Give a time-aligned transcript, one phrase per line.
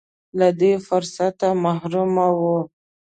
[0.39, 2.43] له دې فرصته محروم و.